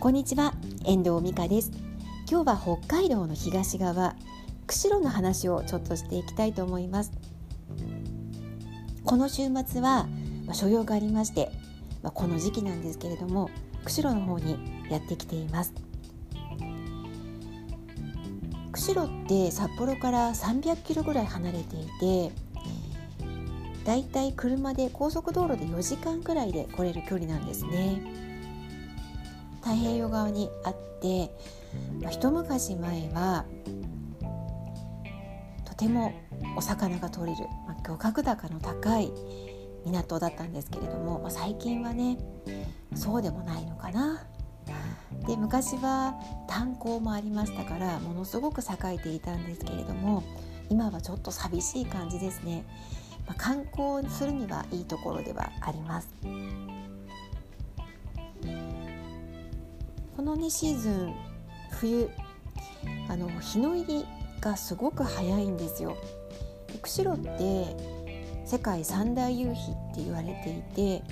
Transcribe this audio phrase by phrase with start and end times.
[0.00, 1.72] こんにちは遠藤美香です。
[2.30, 4.14] 今日は北海道の東側
[4.68, 7.10] 釧路の話をちょっとしていきたいと思います。
[9.04, 10.06] この週末は
[10.46, 11.50] まあ所用がありまして
[12.00, 13.50] まあこの時期なんですけれども
[13.82, 14.56] 釧路の方に
[14.88, 15.74] やってきています。
[18.70, 22.32] 釧路って札幌から300キロぐらい離れていて
[23.84, 28.27] だいたい車で高速道路で4時間くらいで来れる距離なんですね。
[29.68, 31.30] 太平洋側にあって、
[32.00, 33.44] まあ、一昔前は
[35.66, 36.14] とても
[36.56, 39.12] お魚が取れる、まあ、漁獲高の高い
[39.84, 42.16] 港だったんですけれども、まあ、最近はね
[42.94, 44.26] そうでもないのかな。
[45.26, 46.14] で昔は
[46.46, 50.22] 炭鉱もありましたからものすごく栄えていたんですけれども
[50.70, 52.64] 今はちょっと寂しい感じですね。
[53.26, 56.08] まあ、観光するにはいいところではあります。
[60.18, 61.14] このねシーズン
[61.70, 62.10] 冬
[63.08, 64.04] あの日の入り
[64.40, 65.96] がすごく早いんですよ。
[66.82, 67.76] 釧路って
[68.44, 71.04] 世界三大夕日って言われていて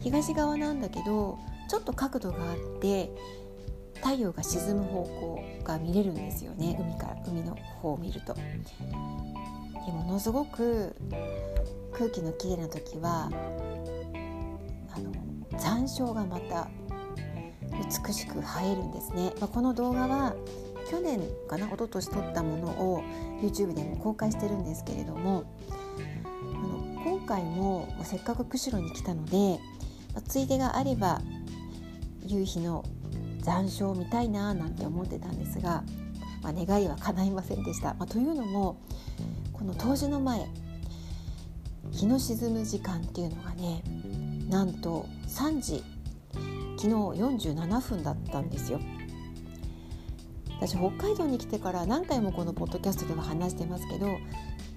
[0.00, 3.10] 東側なんだけどちょっと角度があって
[3.96, 8.32] 太陽が沈む方向が見れるんですよね海から海の方を見ると。
[8.32, 8.40] で
[9.92, 10.96] ものすごく
[11.92, 13.30] 空気のきれいな時は
[14.90, 15.12] あの
[15.58, 16.70] 残暑がまた
[17.84, 20.34] 美しく映えるんですね、まあ、この動画は
[20.90, 23.02] 去年かな一昨年撮ったものを
[23.40, 25.44] YouTube でも公開してるんですけれども
[26.24, 29.58] あの今回もせっかく釧路に来たので、
[30.12, 31.20] まあ、ついでがあれば
[32.26, 32.84] 夕日の
[33.40, 35.84] 残暑を見たいななんて思ってたんですが、
[36.42, 37.94] まあ、願いは叶いませんでした。
[37.94, 38.78] まあ、というのも
[39.52, 40.46] この冬至の前
[41.90, 43.82] 日の沈む時間っていうのがね
[44.48, 45.84] なんと3時
[46.76, 48.80] 昨日47分だったんですよ。
[50.60, 54.06] 私北海道に来てから何回もこのポッドキャストでは話してますけど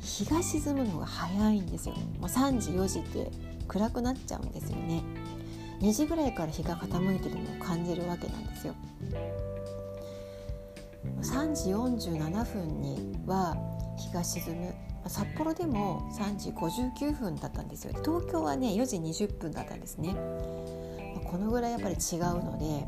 [0.00, 3.30] 日が沈むのが早いんですよもう3時4時って
[3.68, 5.02] 暗くなっちゃうんですよね。
[5.80, 8.74] 2時ぐらいから日が傾いてるのを感じるわけなんですよ。
[11.22, 13.56] 3時47分には
[13.96, 14.74] 日が沈む。
[15.06, 17.92] 札幌でも3時59分だったんですよ。
[18.04, 20.14] 東京はね4時20分だったんですね。
[21.30, 22.84] このぐらいやっぱり違うので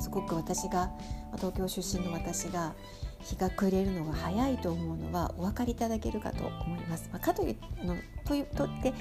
[0.00, 0.90] すごく私が
[1.36, 2.74] 東京出身の私が
[3.20, 7.08] 日が暮れるのが早いと思うのはお分かりいただけるかと思います。
[7.12, 7.94] まあ、かというの
[8.24, 8.92] というとって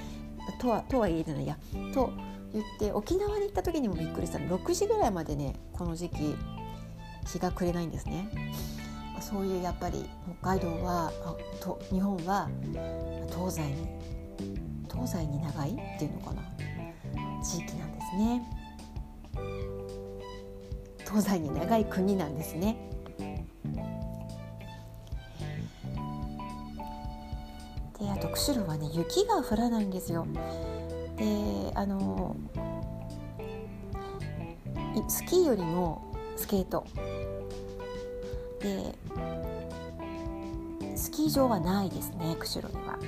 [0.61, 1.57] とはとは言えないや
[1.91, 2.11] と
[2.53, 6.35] 言って沖縄に行った時にもびっくりしたの6時ぐらいまでねこの時期
[7.25, 8.29] 日が暮れないんですね。
[9.21, 10.05] そういうやっぱり
[10.41, 11.11] 北海道は
[11.61, 12.47] と日本は
[13.29, 13.87] 東西に
[14.87, 16.43] 東西に長いっていうのかな
[17.43, 18.41] 地域なんですね。
[21.05, 22.77] 東西に長い国なんですね。
[27.99, 30.25] であと釧路はね雪が降らないんですよ。
[31.17, 32.35] であの
[35.07, 36.85] スキーよりもスケート。
[38.61, 38.95] で
[40.95, 42.99] スキー場はないですね釧路には。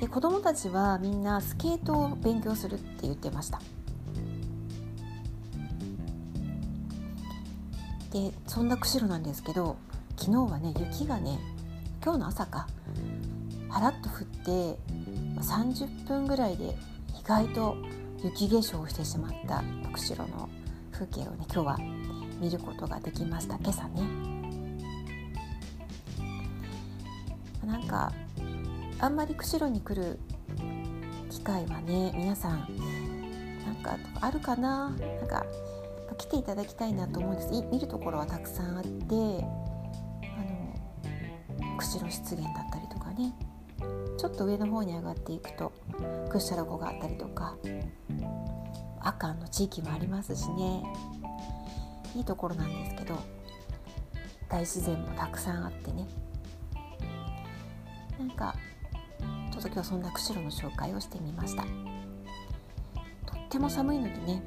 [0.00, 3.60] で子どもたちはみんなスケートを勉強するって言ってました。
[8.12, 9.76] でそんな釧路なんですけど
[10.16, 11.38] 昨日はね雪がね
[12.02, 12.66] 今日の朝か
[13.68, 14.78] はらっと降って
[15.40, 16.76] 30分ぐらいで
[17.20, 17.76] 意外と
[18.24, 20.48] 雪化粧をしてしまった釧路の
[20.90, 21.78] 風景をね今日は
[22.40, 23.56] 見ることができました。
[23.56, 24.02] 今朝ね。
[27.66, 28.12] なんか
[29.00, 30.18] あんまり釧路に来る
[31.30, 32.66] 機会はね皆さん
[33.64, 34.90] なんかあるかな？
[34.90, 35.46] なんか
[36.16, 37.50] 来ていただきたいなと思うんです。
[37.70, 39.18] 見るところはたくさんあってあ
[41.62, 43.32] の釧路湿原だったりとかね。
[44.18, 45.72] ちょっと上の方に上がっていくと
[46.28, 47.56] 屈斜路湖があったりとか
[48.98, 50.82] 阿寒の地域もありますしね。
[52.16, 53.16] いいところなんですけど
[54.48, 56.08] 大自然もたくさんあってね。
[58.18, 61.62] なんかょっと今日そんな釧路の紹介をしてみました。
[61.62, 64.42] とっても寒いのでね。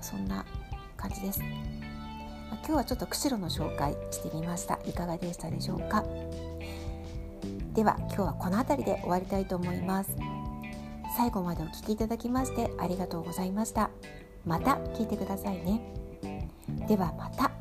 [0.00, 0.44] そんな
[0.96, 4.78] 感じです、今日はちょっと釧路の紹介してみました。
[4.86, 6.04] いかがでしたでしょうか？
[7.72, 10.14] では今日はこの辺りで終わりたいと思います。
[11.16, 13.90] 最後までお聴きいただきましてありがとうございました。
[14.44, 15.80] また聞いてくださいね。
[16.86, 17.53] ではまた。